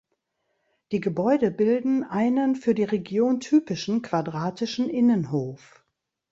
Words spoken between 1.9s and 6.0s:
einen für die Region typischen quadratischen Innenhof.